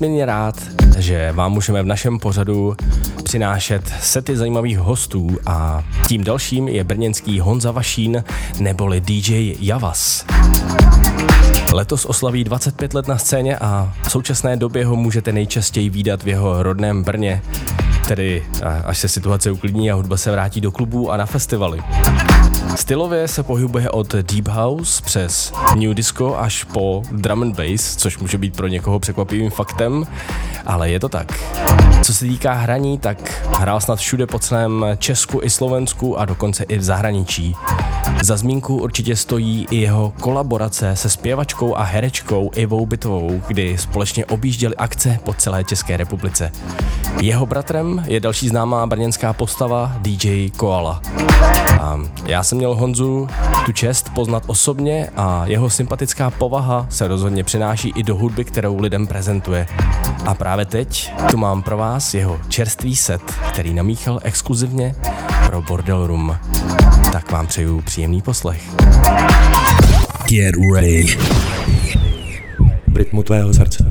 Nesmírně 0.03 0.27
rád, 0.27 0.63
že 0.99 1.33
vám 1.33 1.53
můžeme 1.53 1.83
v 1.83 1.87
našem 1.87 2.19
pořadu 2.19 2.77
přinášet 3.25 3.93
sety 4.01 4.37
zajímavých 4.37 4.79
hostů 4.79 5.39
a 5.47 5.85
tím 6.09 6.25
dalším 6.25 6.69
je 6.69 6.85
brněnský 6.85 7.41
Honza 7.41 7.71
Vašín 7.71 8.25
neboli 8.59 9.01
DJ 9.01 9.55
Javas. 9.61 10.25
Letos 11.73 12.05
oslaví 12.05 12.45
25 12.45 12.95
let 12.95 13.09
na 13.09 13.19
scéně 13.19 13.59
a 13.59 13.93
v 14.03 14.11
současné 14.11 14.57
době 14.57 14.87
ho 14.87 14.97
můžete 14.97 15.33
nejčastěji 15.33 15.91
výdat 15.91 16.23
v 16.23 16.29
jeho 16.29 16.63
rodném 16.63 17.05
Brně, 17.05 17.43
tedy 18.09 18.45
až 18.85 18.99
se 18.99 19.09
situace 19.09 19.51
uklidní 19.51 19.91
a 19.91 19.95
hudba 19.95 20.17
se 20.17 20.31
vrátí 20.33 20.61
do 20.61 20.73
klubů 20.73 21.13
a 21.13 21.17
na 21.17 21.27
festivaly. 21.27 21.79
Stylově 22.77 23.29
se 23.29 23.43
pohybuje 23.43 23.91
od 23.91 24.15
Deep 24.15 24.49
House 24.49 25.03
přes 25.03 25.53
New 25.77 25.95
Disco 25.95 26.39
až 26.39 26.65
po 26.65 27.03
Drum 27.13 27.43
and 27.43 27.57
Bass, 27.57 27.97
což 27.97 28.19
může 28.19 28.39
být 28.39 28.57
pro 28.57 28.67
někoho 28.67 28.99
překvapivým 28.99 29.51
faktem, 29.51 30.07
ale 30.67 30.91
je 30.91 31.01
to 31.01 31.09
tak. 31.09 31.33
Co 32.03 32.15
se 32.15 32.25
týká 32.25 32.53
hraní, 32.53 32.99
tak 32.99 33.49
hrál 33.59 33.81
snad 33.81 33.99
všude 33.99 34.27
po 34.27 34.39
celém 34.39 34.87
Česku 34.99 35.41
i 35.43 35.51
Slovensku 35.51 36.19
a 36.19 36.25
dokonce 36.25 36.65
i 36.65 36.79
v 36.79 36.83
zahraničí. 36.83 37.57
Za 38.23 38.37
zmínku 38.37 38.77
určitě 38.77 39.17
stojí 39.17 39.67
i 39.71 39.77
jeho 39.77 40.13
kolaborace 40.21 40.97
se 40.97 41.09
zpěvačkou 41.09 41.77
a 41.77 41.83
herečkou 41.83 42.51
Ivou 42.55 42.87
Bitovou, 42.87 43.43
kdy 43.49 43.79
společně 43.79 44.27
objížděli 44.27 44.77
akce 44.77 45.19
po 45.25 45.35
celé 45.35 45.65
České 45.65 45.97
republice. 45.97 46.53
Jeho 47.21 47.47
bratrem 47.47 48.05
je 48.07 48.21
další 48.21 48.49
známá 48.49 48.87
brněnská 48.87 49.33
postava 49.33 49.93
DJ 50.01 50.51
Koala. 50.51 51.03
A 51.81 52.01
já 52.27 52.43
jsem 52.43 52.59
měl 52.59 52.75
Honzu 52.75 53.29
tu 53.67 53.73
čest 53.73 54.11
poznat 54.15 54.43
osobně 54.47 55.09
a 55.17 55.47
jeho 55.47 55.71
sympatická 55.71 56.31
povaha 56.31 56.87
se 56.91 57.09
rozhodně 57.09 57.45
přináší 57.45 57.93
i 57.97 58.03
do 58.03 58.17
hudby, 58.17 58.45
kterou 58.45 58.81
lidem 58.81 59.07
prezentuje. 59.07 59.67
A 60.27 60.35
právě 60.35 60.65
teď 60.65 61.13
tu 61.31 61.37
mám 61.37 61.63
pro 61.63 61.77
vás 61.77 62.15
jeho 62.15 62.41
čerstvý 62.49 62.97
set, 62.97 63.23
který 63.53 63.75
namíchal 63.75 64.21
exkluzivně 64.23 64.95
pro 65.47 65.63
Bordel 65.63 66.07
Room. 66.07 66.37
Tak 67.13 67.33
vám 67.33 67.47
přeju 67.47 67.81
příjemný 67.81 68.23
poslech. 68.23 68.63
Get 70.29 70.55
ready. 70.75 71.07
V 72.89 72.97
rytmu 72.97 73.23
tvého 73.23 73.55
srdce 73.55 73.82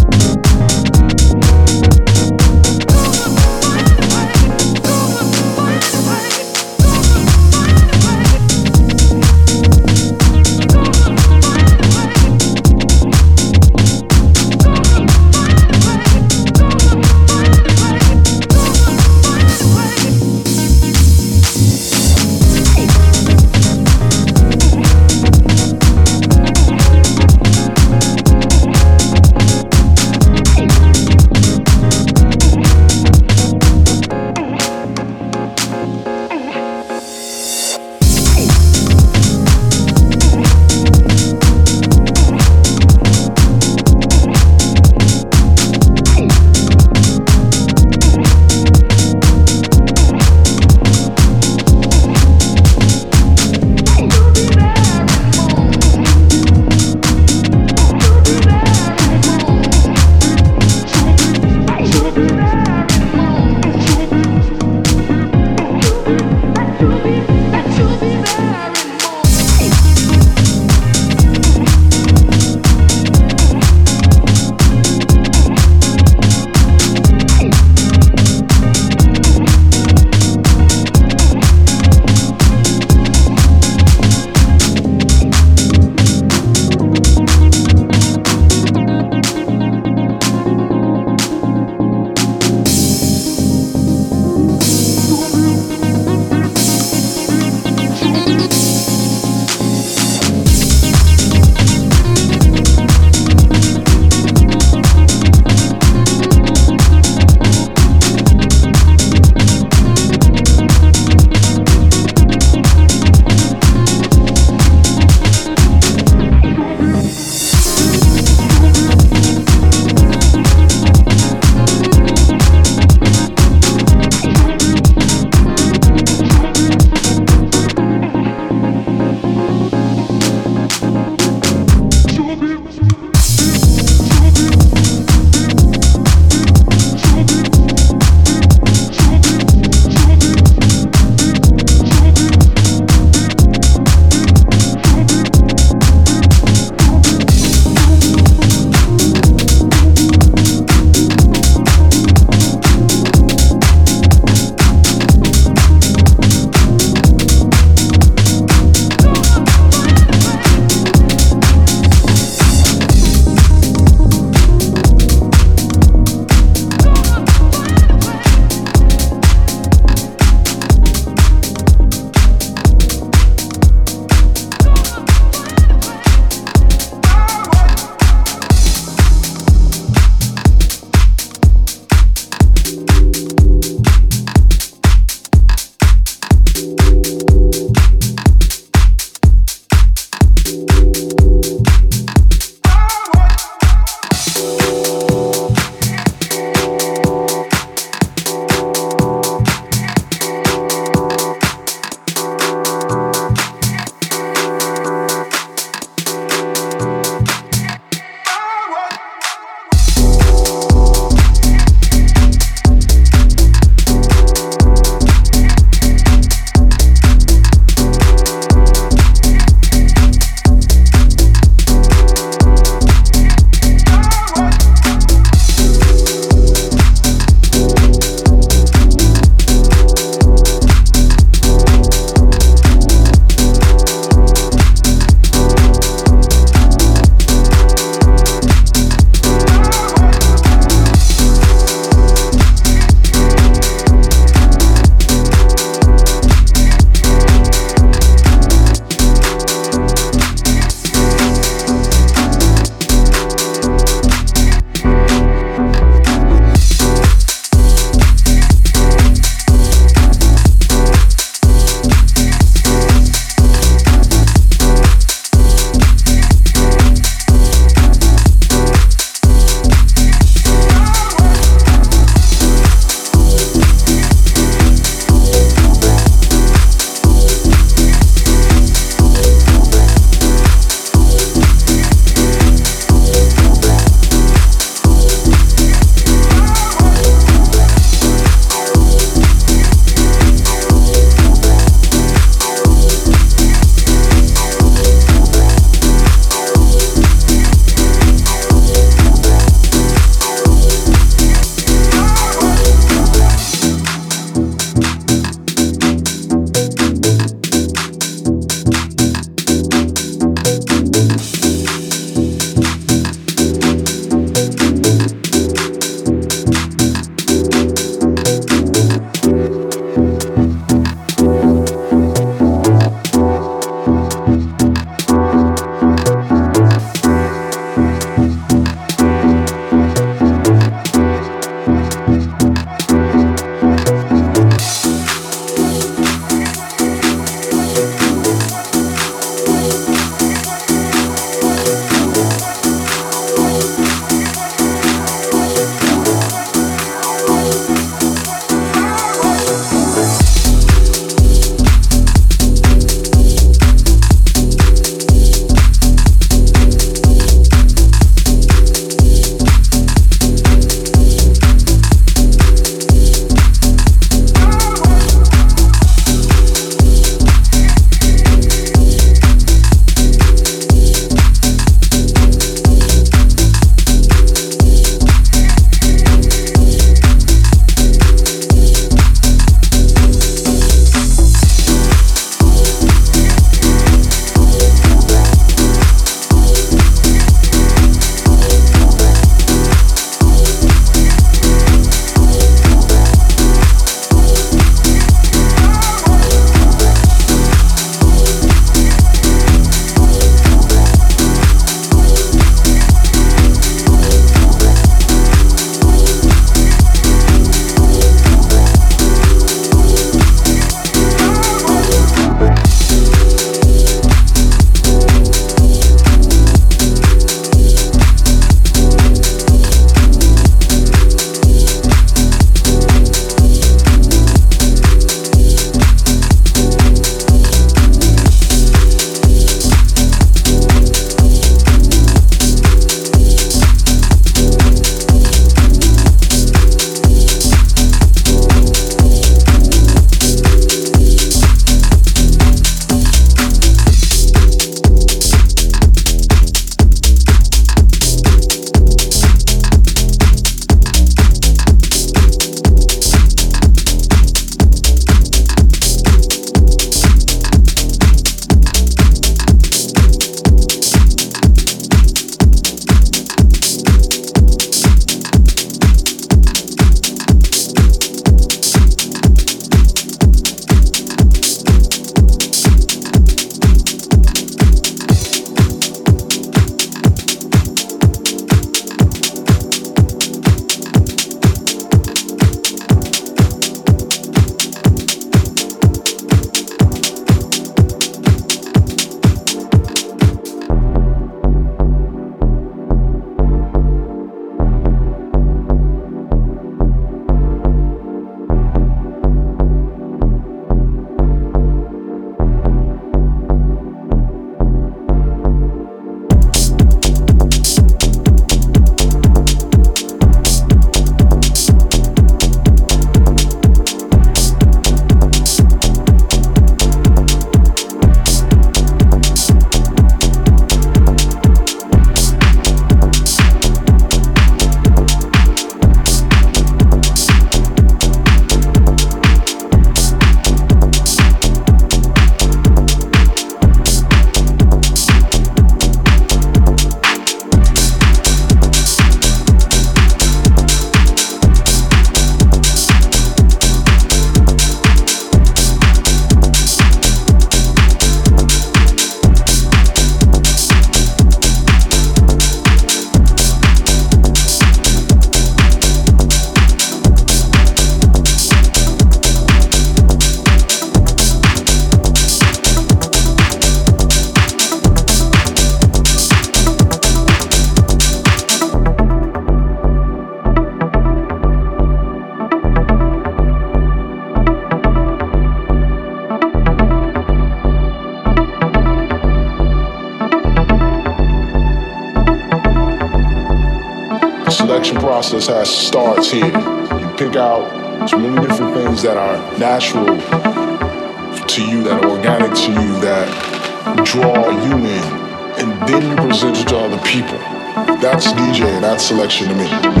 selection 599.01 599.47
to 599.49 599.55
me. 599.55 600.00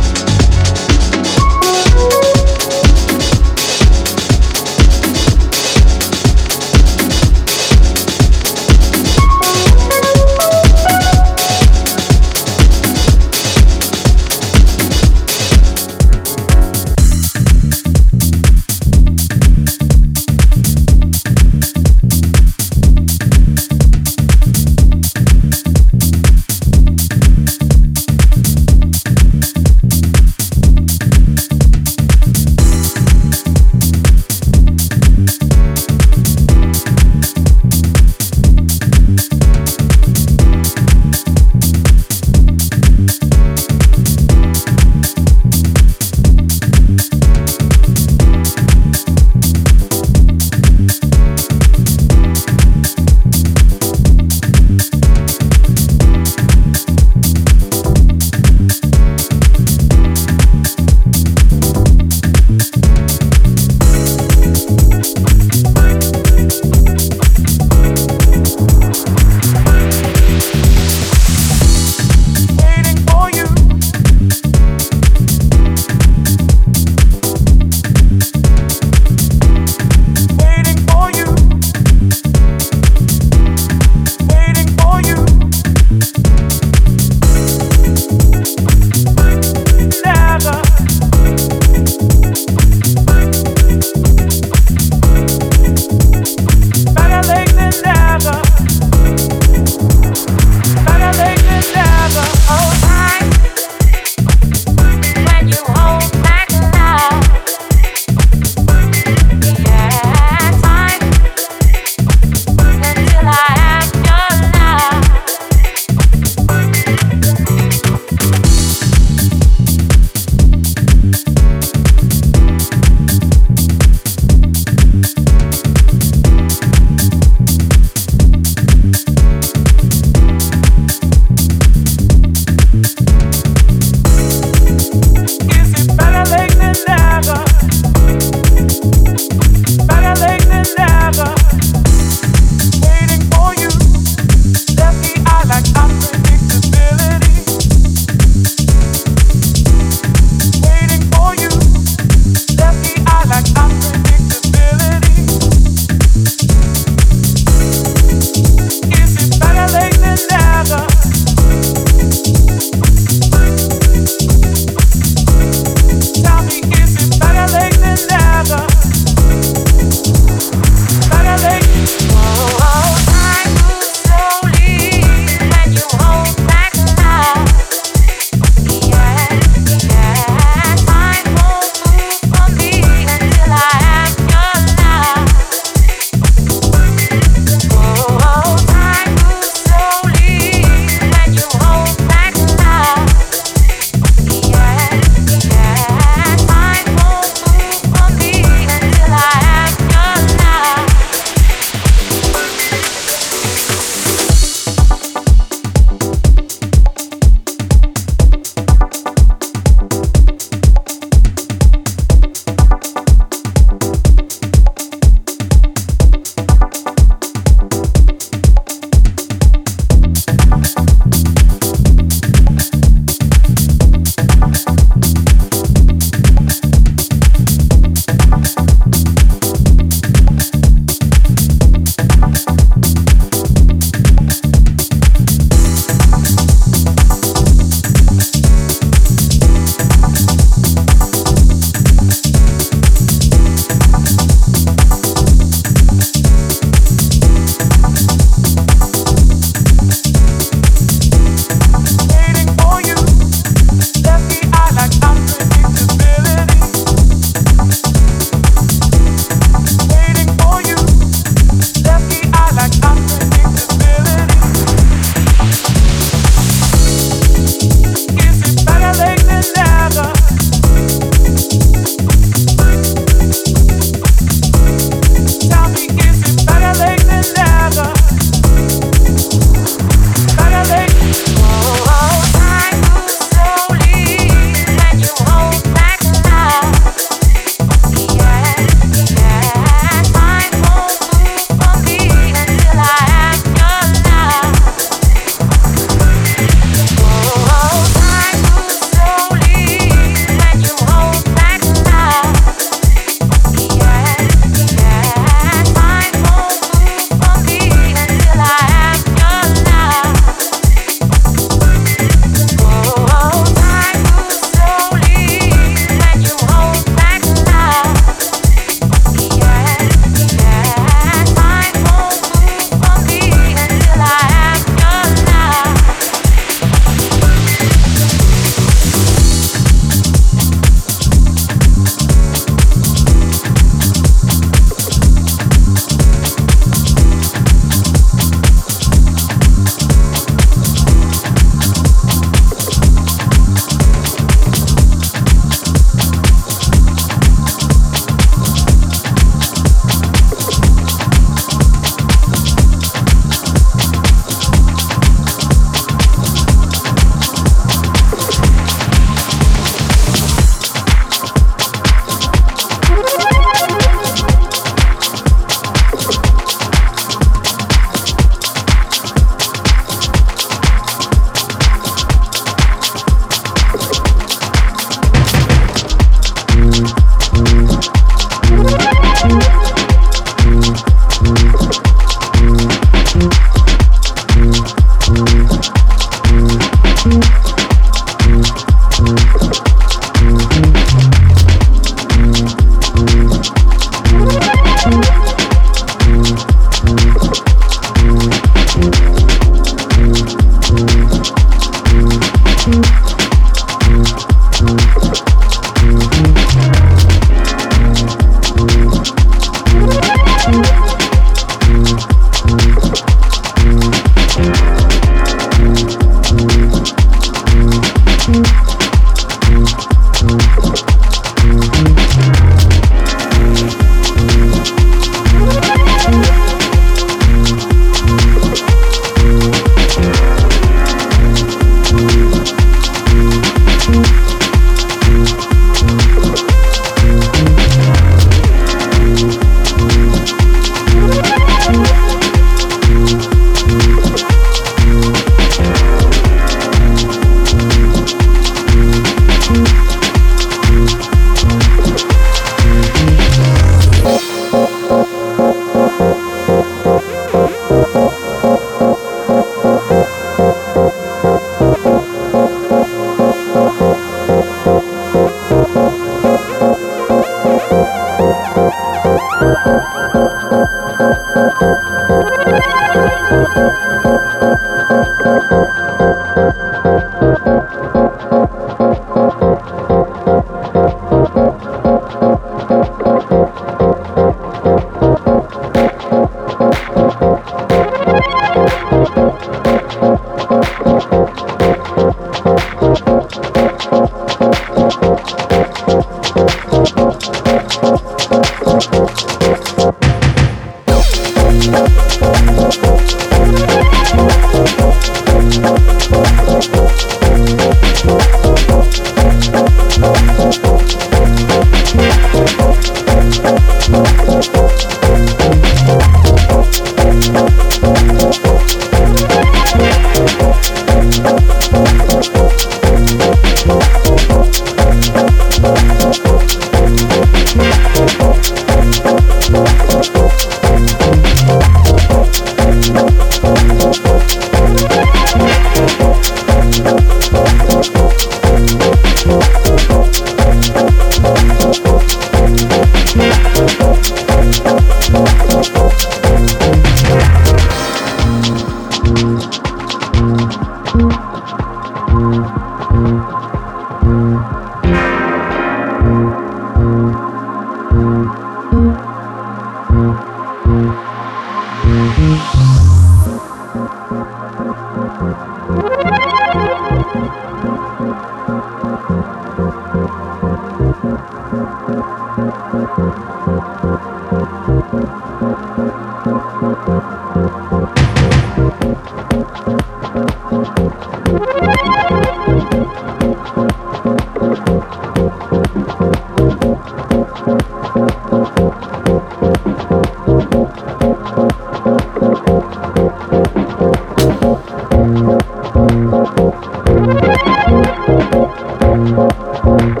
Thank 599.64 600.00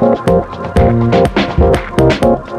you. 2.46 2.51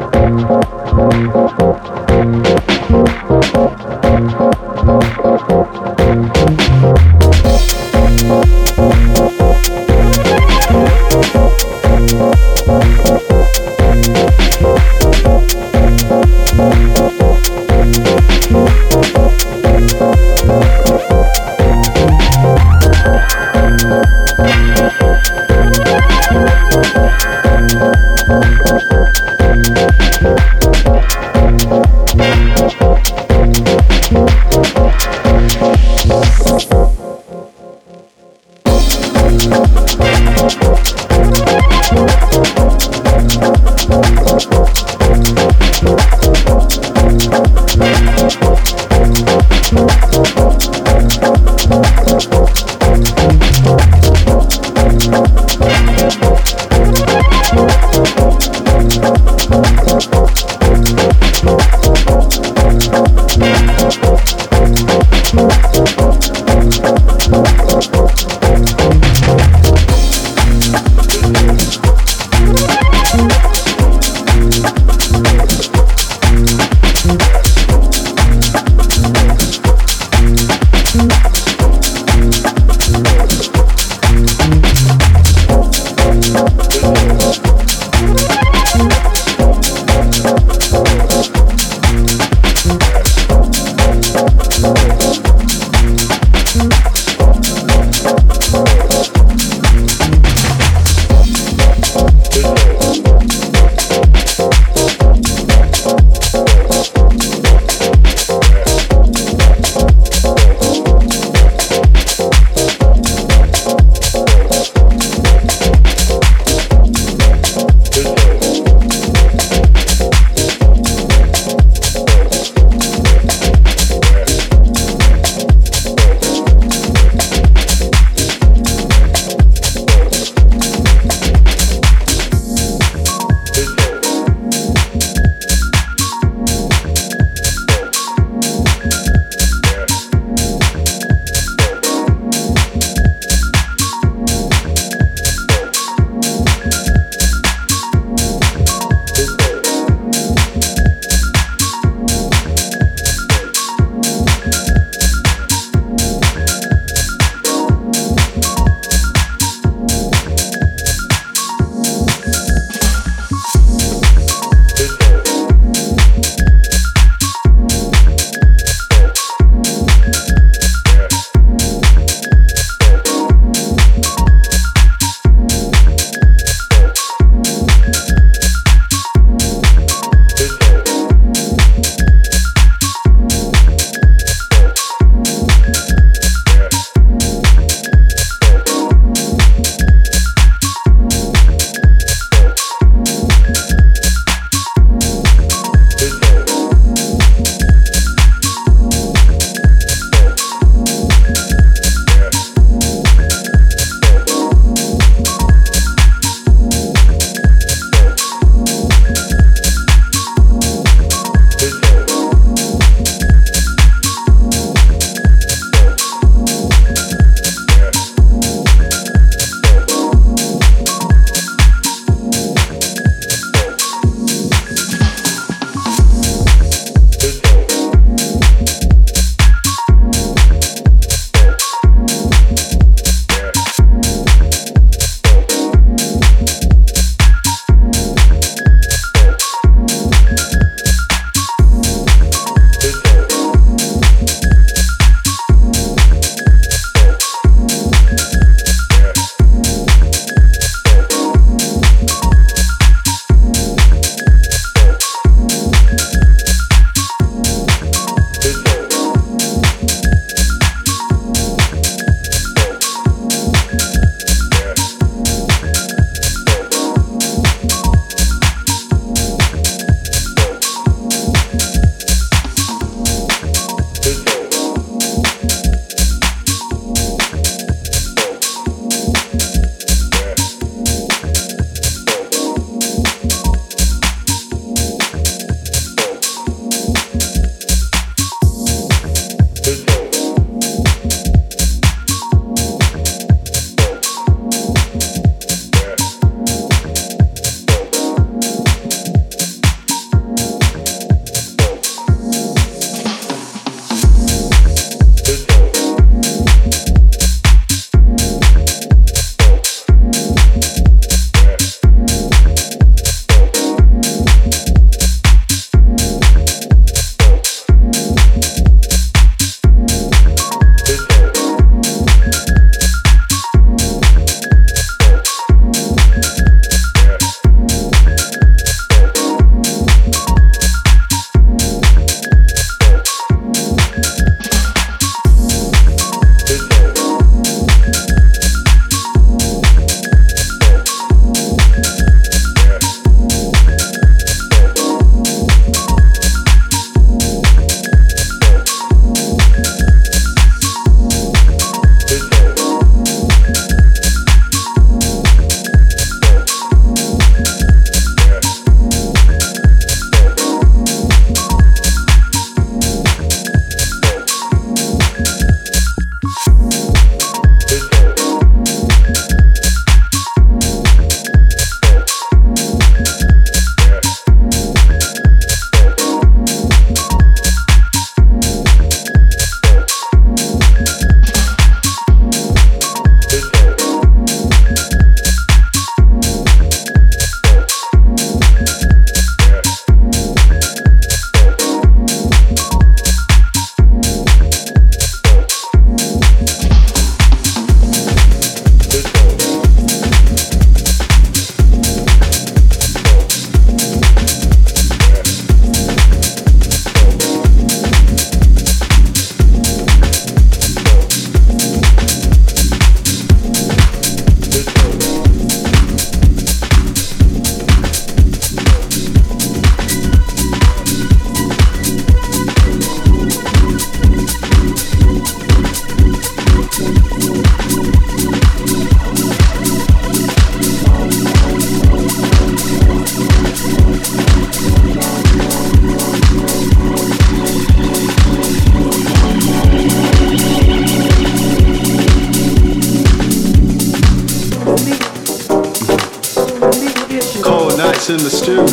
Cold 447.14 447.78
nights 447.78 448.10
in 448.10 448.16
the 448.16 448.28
stew. 448.28 448.66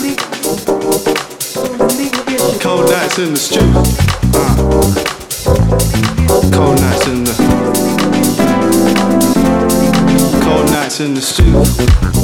Cold 2.59 2.89
nights 2.89 3.19
in 3.19 3.33
the 3.33 3.37
stew. 3.37 3.59
Uh. 4.33 4.55
Cold 6.51 6.81
nights 6.81 7.07
in 7.07 7.23
the. 7.23 7.33
Cold 10.43 10.71
nights 10.71 10.99
in 11.01 11.13
the 11.13 11.21
stew. 11.21 12.20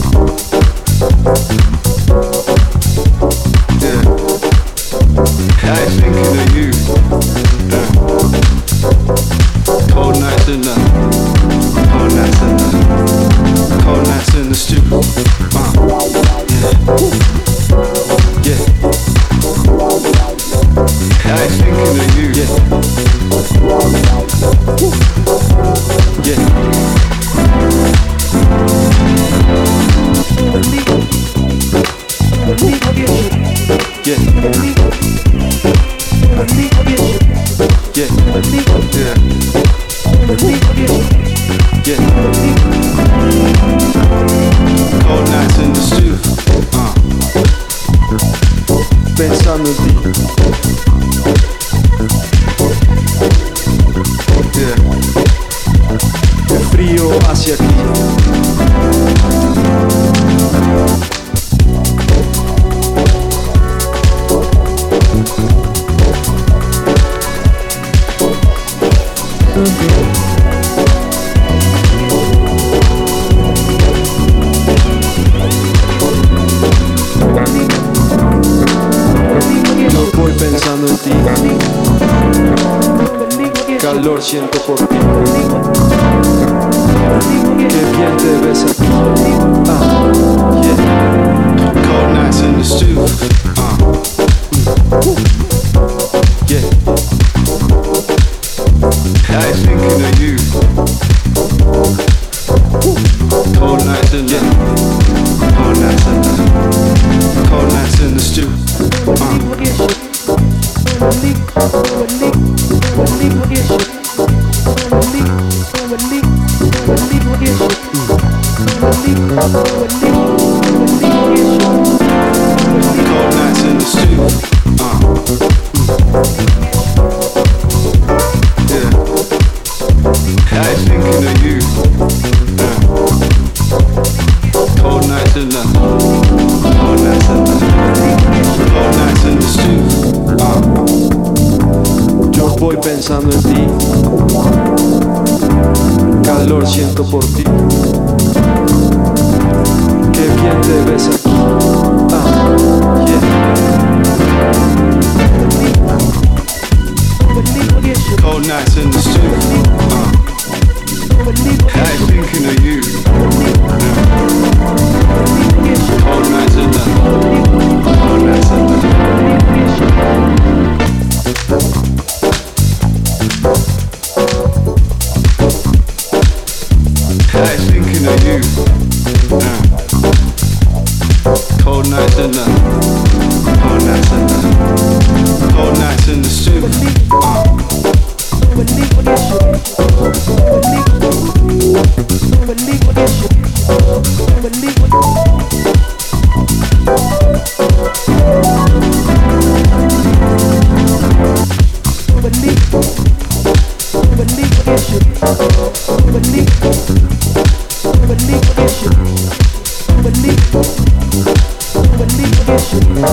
Qué 212.97 213.03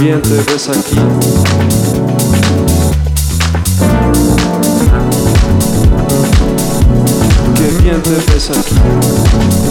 bien 0.00 0.20
te 0.20 0.34
ves 0.42 0.68
aquí. 0.68 0.96
Qué 7.54 7.82
bien 7.82 8.02
te 8.02 8.10
ves 8.10 8.50
aquí. 8.50 9.63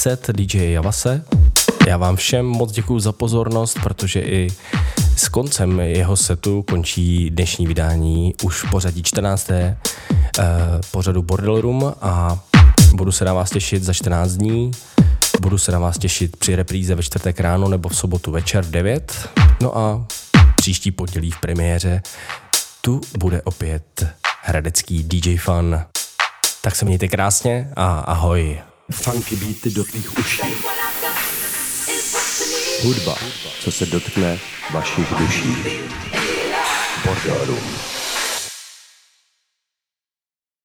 Set 0.00 0.30
DJ 0.32 0.72
Javase. 0.72 1.24
Já 1.86 1.96
vám 1.96 2.16
všem 2.16 2.46
moc 2.46 2.72
děkuji 2.72 3.00
za 3.00 3.12
pozornost, 3.12 3.78
protože 3.82 4.20
i 4.20 4.48
s 5.16 5.28
koncem 5.28 5.80
jeho 5.80 6.16
setu 6.16 6.62
končí 6.62 7.30
dnešní 7.30 7.66
vydání 7.66 8.34
už 8.42 8.62
pořadí 8.70 9.02
14. 9.02 9.50
Eh, 9.50 9.76
pořadu 10.90 11.22
Bordel 11.22 11.60
Room 11.60 11.94
a 12.00 12.38
budu 12.94 13.12
se 13.12 13.24
na 13.24 13.32
vás 13.32 13.50
těšit 13.50 13.82
za 13.82 13.92
14 13.92 14.32
dní. 14.32 14.70
Budu 15.40 15.58
se 15.58 15.72
na 15.72 15.78
vás 15.78 15.98
těšit 15.98 16.36
při 16.36 16.56
repríze 16.56 16.94
ve 16.94 17.02
čtvrtek 17.02 17.40
ráno 17.40 17.68
nebo 17.68 17.88
v 17.88 17.96
sobotu 17.96 18.30
večer 18.30 18.64
v 18.64 18.70
9. 18.70 19.28
No 19.62 19.78
a 19.78 20.06
příští 20.56 20.90
pondělí 20.90 21.30
v 21.30 21.40
premiéře 21.40 22.02
tu 22.80 23.00
bude 23.18 23.42
opět 23.42 24.06
hradecký 24.42 25.02
DJ 25.02 25.36
Fan. 25.36 25.84
Tak 26.62 26.76
se 26.76 26.84
mějte 26.84 27.08
krásně 27.08 27.70
a 27.76 27.98
ahoj. 27.98 28.60
Funky 28.90 29.36
beaty 29.36 29.70
do 29.70 29.84
tvých 29.84 30.18
uší. 30.18 30.42
Hudba, 32.82 33.18
co 33.60 33.72
se 33.72 33.86
dotkne 33.86 34.38
vašich 34.72 35.12
duší. 35.18 35.56
Bordelů. 37.04 37.58